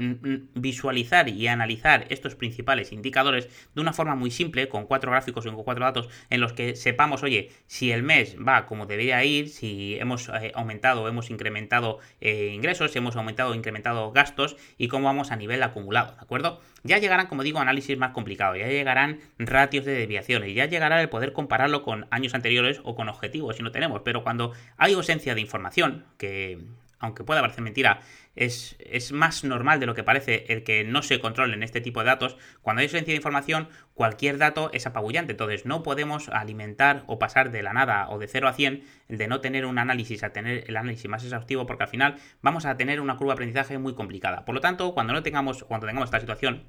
visualizar 0.55 1.29
y 1.29 1.49
analizar 1.49 2.07
estos 2.11 2.35
principales 2.35 2.93
indicadores 2.93 3.49
de 3.75 3.81
una 3.81 3.93
forma 3.93 4.15
muy 4.15 4.31
simple, 4.31 4.69
con 4.69 4.87
cuatro 4.87 5.11
gráficos 5.11 5.47
o 5.47 5.55
con 5.55 5.65
cuatro 5.65 5.85
datos 5.85 6.09
en 6.31 6.41
los 6.41 6.53
que 6.53 6.77
sepamos, 6.77 7.23
oye, 7.23 7.51
si 7.67 7.93
el 7.93 8.03
mes 8.03 8.37
va 8.37 8.67
como 8.67 8.87
debería 8.87 9.25
ir, 9.25 9.49
si 9.49 9.99
hemos 10.03 10.29
eh, 10.29 10.53
aumentado, 10.55 11.09
hemos 11.09 11.31
incrementado 11.31 11.99
eh, 12.21 12.53
ingresos, 12.55 12.95
hemos 12.97 13.17
aumentado 13.17 13.55
incrementado 13.55 14.13
gastos 14.13 14.57
y 14.79 14.89
cómo 14.89 15.07
vamos 15.07 15.31
a 15.31 15.37
nivel 15.37 15.63
acumulado, 15.63 16.13
¿de 16.13 16.21
acuerdo? 16.21 16.61
Ya 16.83 16.99
llegarán, 16.99 17.27
como 17.27 17.43
digo, 17.43 17.59
análisis 17.61 17.97
más 17.97 18.11
complicados, 18.11 18.59
ya 18.59 18.67
llegarán 18.67 19.21
ratios 19.39 19.85
de 19.85 19.93
desviaciones, 19.93 20.55
ya 20.55 20.67
llegará 20.67 21.01
el 21.01 21.09
poder 21.09 21.33
compararlo 21.33 21.83
con 21.83 22.07
años 22.11 22.35
anteriores 22.35 22.81
o 22.85 22.95
con 22.95 23.09
objetivos 23.09 23.57
si 23.57 23.63
no 23.63 23.73
tenemos, 23.73 24.03
pero 24.05 24.23
cuando 24.23 24.53
hay 24.77 24.95
ausencia 24.95 25.35
de 25.35 25.41
información, 25.41 26.05
que 26.19 26.59
aunque 27.03 27.25
pueda 27.25 27.43
parecer 27.43 27.63
mentira, 27.63 28.01
es, 28.35 28.77
más 29.13 29.45
normal 29.45 29.81
de 29.81 29.87
lo 29.87 29.95
que 29.95 30.05
parece 30.05 30.47
el 30.49 30.63
que 30.63 30.85
no 30.85 31.03
se 31.03 31.21
controlen 31.21 31.63
este 31.63 31.81
tipo 31.83 32.01
de 32.01 32.07
datos. 32.07 32.39
Cuando 32.63 32.81
hay 32.81 32.87
ausencia 32.87 33.13
de 33.13 33.17
información, 33.17 33.69
cualquier 33.93 34.39
dato 34.39 34.71
es 34.73 34.87
apabullante. 34.87 35.33
Entonces, 35.33 35.67
no 35.67 35.83
podemos 35.83 36.29
alimentar 36.31 37.03
o 37.09 37.19
pasar 37.19 37.51
de 37.51 37.63
la 37.63 37.73
nada 37.73 38.09
o 38.09 38.19
de 38.19 38.29
0 38.29 38.49
a 38.49 38.53
100, 38.55 38.85
de 39.09 39.29
no 39.29 39.41
tener 39.41 39.67
un 39.67 39.79
análisis 39.79 40.23
a 40.23 40.33
tener 40.33 40.65
el 40.69 40.77
análisis 40.77 41.11
más 41.11 41.25
exhaustivo, 41.25 41.67
porque 41.67 41.83
al 41.83 41.91
final 41.91 42.17
vamos 42.41 42.65
a 42.65 42.77
tener 42.77 43.01
una 43.01 43.17
curva 43.17 43.33
de 43.33 43.35
aprendizaje 43.35 43.77
muy 43.79 43.95
complicada. 43.95 44.45
Por 44.45 44.55
lo 44.55 44.61
tanto, 44.61 44.95
cuando 44.95 45.13
no 45.13 45.23
tengamos, 45.23 45.65
cuando 45.65 45.87
tengamos 45.87 46.07
esta 46.07 46.21
situación, 46.21 46.63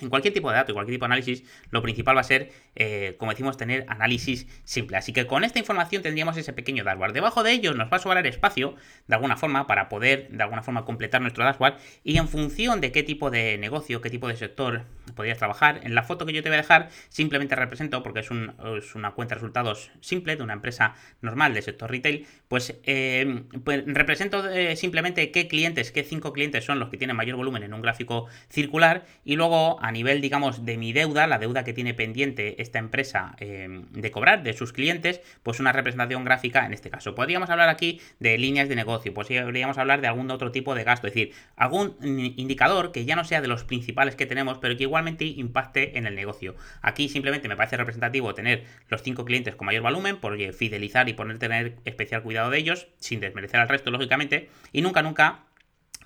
en 0.00 0.08
cualquier 0.08 0.34
tipo 0.34 0.50
de 0.50 0.56
dato 0.56 0.72
y 0.72 0.74
cualquier 0.74 0.96
tipo 0.96 1.04
de 1.04 1.12
análisis, 1.12 1.44
lo 1.70 1.82
principal 1.82 2.16
va 2.16 2.20
a 2.20 2.24
ser, 2.24 2.50
eh, 2.74 3.14
como 3.18 3.30
decimos, 3.30 3.56
tener 3.56 3.84
análisis 3.88 4.46
simple. 4.64 4.96
Así 4.96 5.12
que 5.12 5.26
con 5.26 5.44
esta 5.44 5.58
información 5.58 6.02
tendríamos 6.02 6.36
ese 6.36 6.52
pequeño 6.52 6.84
dashboard. 6.84 7.12
Debajo 7.12 7.42
de 7.42 7.52
ello 7.52 7.74
nos 7.74 7.92
va 7.92 7.96
a 7.96 8.00
sobrar 8.00 8.26
espacio, 8.26 8.74
de 9.06 9.14
alguna 9.14 9.36
forma, 9.36 9.66
para 9.66 9.88
poder, 9.88 10.28
de 10.30 10.42
alguna 10.42 10.62
forma, 10.62 10.84
completar 10.84 11.20
nuestro 11.20 11.44
dashboard. 11.44 11.76
Y 12.04 12.18
en 12.18 12.28
función 12.28 12.80
de 12.80 12.92
qué 12.92 13.02
tipo 13.02 13.30
de 13.30 13.58
negocio, 13.58 14.00
qué 14.00 14.10
tipo 14.10 14.28
de 14.28 14.36
sector 14.36 14.84
podrías 15.14 15.38
trabajar. 15.38 15.80
En 15.82 15.94
la 15.94 16.02
foto 16.02 16.26
que 16.26 16.32
yo 16.32 16.42
te 16.42 16.48
voy 16.48 16.54
a 16.54 16.62
dejar 16.62 16.88
simplemente 17.08 17.54
represento, 17.54 18.02
porque 18.02 18.20
es, 18.20 18.30
una 18.30 19.12
cuenta 19.12 19.34
de 19.34 19.40
resultados 19.40 19.90
simple 20.00 20.36
de 20.36 20.42
una 20.42 20.54
empresa 20.54 20.94
normal 21.20 21.54
del 21.54 21.62
sector 21.62 21.90
retail, 21.90 22.26
pues, 22.48 22.76
eh, 22.84 23.44
pues 23.64 23.82
represento 23.86 24.48
eh, 24.48 24.76
simplemente 24.76 25.30
qué 25.30 25.48
clientes, 25.48 25.92
qué 25.92 26.04
cinco 26.04 26.32
clientes 26.32 26.64
son 26.64 26.78
los 26.78 26.88
que 26.88 26.96
tienen 26.96 27.16
mayor 27.16 27.36
volumen 27.36 27.62
en 27.62 27.74
un 27.74 27.82
gráfico 27.82 28.26
circular 28.48 29.04
y 29.24 29.36
luego 29.36 29.81
a 29.82 29.90
nivel, 29.90 30.20
digamos, 30.20 30.64
de 30.64 30.78
mi 30.78 30.92
deuda, 30.92 31.26
la 31.26 31.38
deuda 31.38 31.64
que 31.64 31.72
tiene 31.72 31.92
pendiente 31.92 32.62
esta 32.62 32.78
empresa 32.78 33.34
eh, 33.40 33.82
de 33.90 34.10
cobrar 34.12 34.44
de 34.44 34.52
sus 34.52 34.72
clientes, 34.72 35.20
pues 35.42 35.58
una 35.58 35.72
representación 35.72 36.24
gráfica 36.24 36.64
en 36.64 36.72
este 36.72 36.88
caso. 36.88 37.16
Podríamos 37.16 37.50
hablar 37.50 37.68
aquí 37.68 38.00
de 38.20 38.38
líneas 38.38 38.68
de 38.68 38.76
negocio, 38.76 39.12
podríamos 39.12 39.78
hablar 39.78 40.00
de 40.00 40.06
algún 40.06 40.30
otro 40.30 40.52
tipo 40.52 40.76
de 40.76 40.84
gasto, 40.84 41.08
es 41.08 41.14
decir, 41.14 41.34
algún 41.56 41.96
indicador 42.00 42.92
que 42.92 43.04
ya 43.04 43.16
no 43.16 43.24
sea 43.24 43.40
de 43.40 43.48
los 43.48 43.64
principales 43.64 44.14
que 44.14 44.24
tenemos, 44.24 44.58
pero 44.58 44.76
que 44.76 44.84
igualmente 44.84 45.24
impacte 45.24 45.98
en 45.98 46.06
el 46.06 46.14
negocio. 46.14 46.54
Aquí 46.80 47.08
simplemente 47.08 47.48
me 47.48 47.56
parece 47.56 47.76
representativo 47.76 48.34
tener 48.34 48.64
los 48.88 49.02
cinco 49.02 49.24
clientes 49.24 49.56
con 49.56 49.66
mayor 49.66 49.82
volumen, 49.82 50.18
porque 50.18 50.52
fidelizar 50.52 51.08
y 51.08 51.14
poner 51.14 51.40
tener 51.40 51.74
especial 51.84 52.22
cuidado 52.22 52.50
de 52.50 52.58
ellos, 52.58 52.86
sin 52.98 53.18
desmerecer 53.18 53.58
al 53.58 53.68
resto, 53.68 53.90
lógicamente, 53.90 54.48
y 54.72 54.82
nunca, 54.82 55.02
nunca 55.02 55.40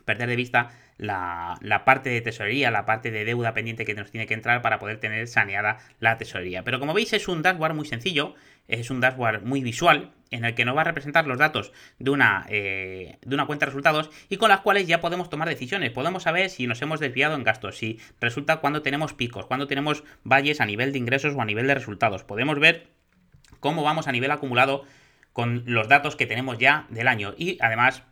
perder 0.06 0.30
de 0.30 0.36
vista 0.36 0.70
la, 0.96 1.82
parte 1.84 2.08
de 2.08 2.22
tesorería, 2.22 2.70
la 2.70 2.86
parte 2.86 3.10
de 3.10 3.26
deuda 3.26 3.52
pendiente 3.52 3.84
que 3.84 3.94
nos 3.94 4.10
tiene 4.10 4.26
que 4.26 4.32
entrar 4.32 4.62
para 4.62 4.78
poder 4.78 4.98
tener 4.98 5.28
saneada 5.28 5.78
la 6.00 6.16
tesorería. 6.16 6.62
Pero 6.62 6.80
como 6.80 6.94
veis 6.94 7.12
es 7.12 7.28
un 7.28 7.42
dashboard 7.42 7.75
muy 7.75 7.86
sencillo, 7.86 8.34
es 8.68 8.88
un 8.90 9.00
dashboard 9.00 9.42
muy 9.42 9.62
visual 9.62 10.12
en 10.30 10.44
el 10.44 10.54
que 10.54 10.64
nos 10.64 10.76
va 10.76 10.80
a 10.80 10.84
representar 10.84 11.26
los 11.26 11.38
datos 11.38 11.72
de 11.98 12.10
una, 12.10 12.46
eh, 12.48 13.18
de 13.20 13.34
una 13.34 13.46
cuenta 13.46 13.66
de 13.66 13.70
resultados 13.70 14.10
y 14.28 14.38
con 14.38 14.48
las 14.48 14.60
cuales 14.60 14.86
ya 14.86 15.00
podemos 15.00 15.28
tomar 15.28 15.48
decisiones. 15.48 15.90
Podemos 15.90 16.22
saber 16.22 16.48
si 16.48 16.66
nos 16.66 16.80
hemos 16.82 16.98
desviado 16.98 17.34
en 17.34 17.44
gastos, 17.44 17.76
si 17.76 18.00
resulta 18.20 18.56
cuando 18.56 18.82
tenemos 18.82 19.12
picos, 19.12 19.46
cuando 19.46 19.66
tenemos 19.66 20.02
valles 20.25 20.60
a 20.60 20.66
nivel 20.66 20.92
de 20.92 20.98
ingresos 20.98 21.34
o 21.34 21.42
a 21.42 21.44
nivel 21.44 21.66
de 21.66 21.75
resultados. 21.75 22.25
Podemos 22.25 22.58
ver 22.58 22.88
cómo 23.60 23.82
vamos 23.82 24.08
a 24.08 24.12
nivel 24.12 24.30
acumulado 24.30 24.84
con 25.32 25.64
los 25.66 25.88
datos 25.88 26.16
que 26.16 26.26
tenemos 26.26 26.58
ya 26.58 26.86
del 26.88 27.08
año 27.08 27.34
y 27.36 27.58
además 27.60 28.02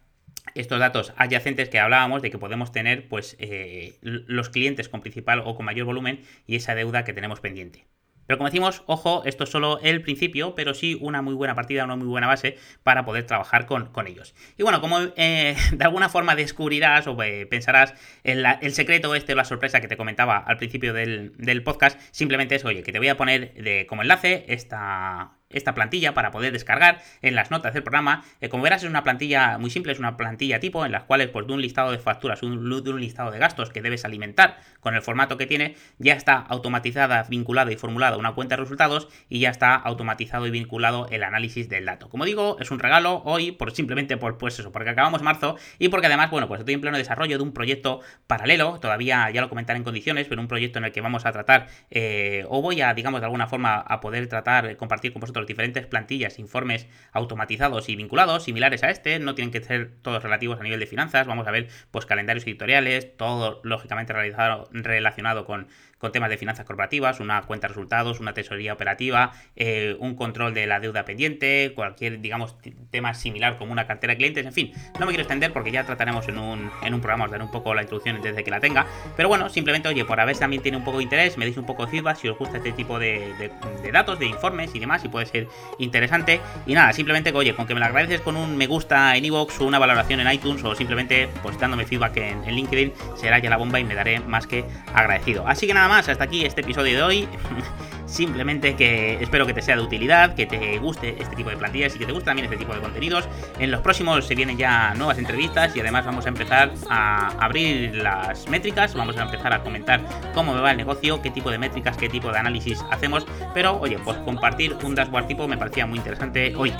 estos 0.54 0.78
datos 0.78 1.12
adyacentes 1.16 1.68
que 1.68 1.78
hablábamos 1.78 2.22
de 2.22 2.30
que 2.30 2.38
podemos 2.38 2.72
tener 2.72 3.08
pues 3.08 3.36
eh, 3.38 3.98
los 4.02 4.50
clientes 4.50 4.88
con 4.88 5.00
principal 5.00 5.42
o 5.44 5.54
con 5.54 5.66
mayor 5.66 5.86
volumen 5.86 6.20
y 6.46 6.56
esa 6.56 6.74
deuda 6.74 7.04
que 7.04 7.12
tenemos 7.12 7.40
pendiente. 7.40 7.86
Pero 8.26 8.38
como 8.38 8.48
decimos, 8.48 8.82
ojo, 8.86 9.22
esto 9.26 9.44
es 9.44 9.50
solo 9.50 9.78
el 9.82 10.00
principio, 10.02 10.54
pero 10.54 10.74
sí 10.74 10.96
una 11.00 11.20
muy 11.20 11.34
buena 11.34 11.54
partida, 11.54 11.84
una 11.84 11.96
muy 11.96 12.06
buena 12.06 12.26
base 12.26 12.56
para 12.82 13.04
poder 13.04 13.24
trabajar 13.24 13.66
con, 13.66 13.90
ellos. 14.06 14.34
Y 14.56 14.62
bueno, 14.62 14.80
como 14.80 14.98
eh, 15.16 15.56
de 15.72 15.84
alguna 15.84 16.08
forma 16.08 16.34
descubrirás 16.34 17.06
o 17.06 17.22
eh, 17.22 17.46
pensarás, 17.46 17.94
el, 18.22 18.72
secreto 18.72 19.14
este, 19.14 19.34
la 19.34 19.44
sorpresa 19.44 19.80
que 19.80 19.88
te 19.88 19.96
comentaba 19.96 20.38
al 20.38 20.56
principio 20.56 20.94
del, 20.94 21.32
del, 21.36 21.62
podcast, 21.62 22.00
simplemente 22.12 22.54
es, 22.54 22.64
oye, 22.64 22.82
que 22.82 22.92
te 22.92 22.98
voy 22.98 23.08
a 23.08 23.16
poner 23.16 23.52
de, 23.54 23.86
como 23.86 24.02
enlace 24.02 24.46
esta, 24.48 25.36
esta 25.54 25.74
plantilla 25.74 26.14
para 26.14 26.30
poder 26.30 26.52
descargar 26.52 27.00
en 27.22 27.34
las 27.34 27.50
notas 27.50 27.74
del 27.74 27.82
programa. 27.82 28.24
Eh, 28.40 28.48
como 28.48 28.62
verás 28.62 28.82
es 28.82 28.90
una 28.90 29.02
plantilla 29.02 29.58
muy 29.58 29.70
simple, 29.70 29.92
es 29.92 29.98
una 29.98 30.16
plantilla 30.16 30.60
tipo 30.60 30.84
en 30.84 30.92
las 30.92 31.04
cuales 31.04 31.28
pues 31.28 31.46
de 31.46 31.52
un 31.52 31.62
listado 31.62 31.92
de 31.92 31.98
facturas, 31.98 32.42
un, 32.42 32.68
de 32.84 32.90
un 32.90 33.00
listado 33.00 33.30
de 33.30 33.38
gastos 33.38 33.70
que 33.70 33.82
debes 33.82 34.04
alimentar 34.04 34.58
con 34.80 34.94
el 34.94 35.02
formato 35.02 35.38
que 35.38 35.46
tiene, 35.46 35.76
ya 35.98 36.14
está 36.14 36.36
automatizada, 36.36 37.24
vinculada 37.28 37.72
y 37.72 37.76
formulada 37.76 38.16
una 38.16 38.32
cuenta 38.32 38.56
de 38.56 38.62
resultados 38.62 39.08
y 39.28 39.40
ya 39.40 39.50
está 39.50 39.74
automatizado 39.74 40.46
y 40.46 40.50
vinculado 40.50 41.08
el 41.10 41.22
análisis 41.22 41.68
del 41.68 41.86
dato. 41.86 42.08
Como 42.08 42.24
digo, 42.24 42.56
es 42.60 42.70
un 42.70 42.78
regalo 42.78 43.22
hoy 43.24 43.52
por 43.52 43.72
simplemente 43.72 44.16
por 44.16 44.38
pues 44.38 44.58
eso, 44.58 44.72
porque 44.72 44.90
acabamos 44.90 45.22
marzo 45.22 45.56
y 45.78 45.88
porque 45.88 46.06
además, 46.06 46.30
bueno, 46.30 46.48
pues 46.48 46.60
estoy 46.60 46.74
en 46.74 46.80
pleno 46.80 46.98
desarrollo 46.98 47.38
de 47.38 47.42
un 47.42 47.52
proyecto 47.52 48.00
paralelo, 48.26 48.78
todavía 48.80 49.30
ya 49.30 49.40
lo 49.40 49.48
comentaré 49.48 49.78
en 49.78 49.84
condiciones, 49.84 50.26
pero 50.28 50.40
un 50.40 50.48
proyecto 50.48 50.78
en 50.78 50.86
el 50.86 50.92
que 50.92 51.00
vamos 51.00 51.26
a 51.26 51.32
tratar 51.32 51.68
eh, 51.90 52.44
o 52.48 52.60
voy 52.60 52.80
a, 52.80 52.92
digamos, 52.94 53.20
de 53.20 53.26
alguna 53.26 53.46
forma 53.46 53.76
a 53.76 54.00
poder 54.00 54.26
tratar, 54.28 54.76
compartir 54.76 55.12
con 55.12 55.20
vosotros 55.20 55.43
diferentes 55.46 55.86
plantillas, 55.86 56.38
informes 56.38 56.86
automatizados 57.12 57.88
y 57.88 57.96
vinculados, 57.96 58.44
similares 58.44 58.82
a 58.82 58.90
este, 58.90 59.18
no 59.18 59.34
tienen 59.34 59.52
que 59.52 59.62
ser 59.62 59.92
todos 60.02 60.22
relativos 60.22 60.60
a 60.60 60.62
nivel 60.62 60.80
de 60.80 60.86
finanzas, 60.86 61.26
vamos 61.26 61.46
a 61.46 61.50
ver 61.50 61.68
pues 61.90 62.06
calendarios 62.06 62.46
editoriales, 62.46 63.16
todo 63.16 63.60
lógicamente 63.64 64.12
realizado, 64.12 64.68
relacionado 64.72 65.44
con 65.44 65.68
con 66.04 66.12
temas 66.12 66.28
de 66.28 66.36
finanzas 66.36 66.66
corporativas, 66.66 67.18
una 67.18 67.40
cuenta 67.44 67.66
de 67.66 67.72
resultados, 67.72 68.20
una 68.20 68.34
tesorería 68.34 68.74
operativa, 68.74 69.32
eh, 69.56 69.96
un 69.98 70.16
control 70.16 70.52
de 70.52 70.66
la 70.66 70.78
deuda 70.78 71.06
pendiente, 71.06 71.72
cualquier, 71.74 72.20
digamos, 72.20 72.58
tema 72.90 73.14
similar 73.14 73.56
como 73.56 73.72
una 73.72 73.86
cartera 73.86 74.12
de 74.12 74.18
clientes, 74.18 74.44
en 74.44 74.52
fin, 74.52 74.72
no 75.00 75.06
me 75.06 75.12
quiero 75.12 75.22
extender 75.22 75.54
porque 75.54 75.70
ya 75.70 75.86
trataremos 75.86 76.28
en 76.28 76.36
un, 76.36 76.70
en 76.82 76.92
un 76.92 77.00
programa, 77.00 77.24
os 77.24 77.30
daré 77.30 77.42
un 77.42 77.50
poco 77.50 77.74
la 77.74 77.80
introducción 77.80 78.20
desde 78.20 78.44
que 78.44 78.50
la 78.50 78.60
tenga, 78.60 78.86
pero 79.16 79.30
bueno, 79.30 79.48
simplemente, 79.48 79.88
oye, 79.88 80.04
por 80.04 80.20
a 80.20 80.26
ver 80.26 80.34
si 80.34 80.40
también 80.40 80.62
tiene 80.62 80.76
un 80.76 80.84
poco 80.84 80.98
de 80.98 81.04
interés, 81.04 81.38
me 81.38 81.46
deis 81.46 81.56
un 81.56 81.64
poco 81.64 81.86
de 81.86 81.92
feedback 81.92 82.18
si 82.18 82.28
os 82.28 82.36
gusta 82.36 82.58
este 82.58 82.72
tipo 82.72 82.98
de, 82.98 83.50
datos, 83.90 84.18
de 84.18 84.26
informes 84.26 84.74
y 84.74 84.80
demás, 84.80 85.02
y 85.06 85.08
puede 85.08 85.24
ser 85.24 85.33
interesante, 85.78 86.40
y 86.66 86.74
nada, 86.74 86.92
simplemente, 86.92 87.32
oye, 87.34 87.54
con 87.54 87.66
que 87.66 87.74
me 87.74 87.80
lo 87.80 87.86
agradeces 87.86 88.20
con 88.20 88.36
un 88.36 88.56
me 88.56 88.66
gusta 88.66 89.16
en 89.16 89.24
iVoox 89.24 89.60
o 89.60 89.64
una 89.64 89.78
valoración 89.78 90.20
en 90.20 90.30
iTunes 90.30 90.62
o 90.64 90.74
simplemente 90.74 91.28
pues 91.42 91.56
feedback 91.86 92.16
en, 92.16 92.44
en 92.44 92.54
LinkedIn, 92.54 92.92
será 93.16 93.38
ya 93.38 93.50
la 93.50 93.56
bomba 93.56 93.80
y 93.80 93.84
me 93.84 93.94
daré 93.94 94.20
más 94.20 94.46
que 94.46 94.64
agradecido. 94.92 95.46
Así 95.46 95.66
que 95.66 95.74
nada 95.74 95.88
más, 95.88 96.08
hasta 96.08 96.24
aquí 96.24 96.44
este 96.44 96.60
episodio 96.60 96.96
de 96.96 97.02
hoy. 97.02 97.28
Simplemente 98.06 98.76
que 98.76 99.14
espero 99.20 99.46
que 99.46 99.54
te 99.54 99.62
sea 99.62 99.76
de 99.76 99.82
utilidad, 99.82 100.34
que 100.34 100.46
te 100.46 100.78
guste 100.78 101.16
este 101.20 101.36
tipo 101.36 101.50
de 101.50 101.56
plantillas 101.56 101.94
y 101.96 101.98
que 101.98 102.06
te 102.06 102.12
guste 102.12 102.26
también 102.26 102.44
este 102.44 102.56
tipo 102.56 102.74
de 102.74 102.80
contenidos. 102.80 103.28
En 103.58 103.70
los 103.70 103.80
próximos 103.80 104.26
se 104.26 104.34
vienen 104.34 104.56
ya 104.58 104.94
nuevas 104.94 105.18
entrevistas 105.18 105.74
y 105.76 105.80
además 105.80 106.04
vamos 106.04 106.26
a 106.26 106.28
empezar 106.28 106.72
a 106.90 107.28
abrir 107.44 107.94
las 107.96 108.48
métricas, 108.48 108.94
vamos 108.94 109.16
a 109.16 109.22
empezar 109.22 109.52
a 109.52 109.62
comentar 109.62 110.00
cómo 110.34 110.54
me 110.54 110.60
va 110.60 110.70
el 110.70 110.76
negocio, 110.76 111.22
qué 111.22 111.30
tipo 111.30 111.50
de 111.50 111.58
métricas, 111.58 111.96
qué 111.96 112.08
tipo 112.08 112.30
de 112.30 112.38
análisis 112.38 112.84
hacemos. 112.90 113.26
Pero 113.52 113.78
oye, 113.80 113.98
pues 113.98 114.18
compartir 114.18 114.76
un 114.82 114.94
dashboard 114.94 115.26
tipo 115.26 115.48
me 115.48 115.56
parecía 115.56 115.86
muy 115.86 115.98
interesante 115.98 116.54
hoy. 116.56 116.72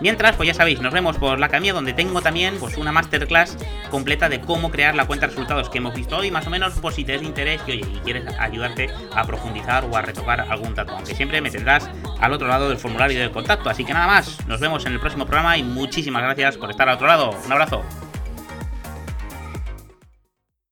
Mientras, 0.00 0.36
pues 0.36 0.46
ya 0.46 0.54
sabéis, 0.54 0.80
nos 0.80 0.92
vemos 0.92 1.16
por 1.16 1.38
la 1.38 1.48
Camia 1.48 1.72
donde 1.72 1.92
tengo 1.92 2.20
también 2.20 2.56
pues 2.58 2.76
una 2.76 2.92
masterclass 2.92 3.56
completa 3.90 4.28
de 4.28 4.40
cómo 4.40 4.70
crear 4.70 4.94
la 4.94 5.06
cuenta 5.06 5.26
de 5.26 5.30
resultados 5.30 5.70
que 5.70 5.78
hemos 5.78 5.94
visto 5.94 6.16
hoy, 6.16 6.30
más 6.30 6.46
o 6.46 6.50
menos 6.50 6.74
por 6.74 6.92
si 6.92 7.04
te 7.04 7.14
es 7.14 7.20
de 7.20 7.26
interés 7.26 7.60
y 7.66 7.72
oye, 7.72 7.86
y 7.92 7.98
quieres 8.00 8.24
ayudarte 8.38 8.90
a 9.14 9.24
profundizar 9.24 9.84
o 9.84 9.96
a 9.96 10.02
retocar 10.02 10.40
algún 10.40 10.74
dato, 10.74 10.92
aunque 10.94 11.14
siempre 11.14 11.40
me 11.40 11.50
tendrás 11.50 11.88
al 12.20 12.32
otro 12.32 12.48
lado 12.48 12.68
del 12.68 12.78
formulario 12.78 13.20
de 13.20 13.30
contacto. 13.30 13.70
Así 13.70 13.84
que 13.84 13.92
nada 13.92 14.06
más, 14.06 14.46
nos 14.46 14.60
vemos 14.60 14.84
en 14.86 14.92
el 14.92 15.00
próximo 15.00 15.26
programa 15.26 15.56
y 15.56 15.62
muchísimas 15.62 16.22
gracias 16.22 16.56
por 16.56 16.70
estar 16.70 16.88
al 16.88 16.96
otro 16.96 17.06
lado. 17.06 17.30
Un 17.44 17.52
abrazo. 17.52 18.05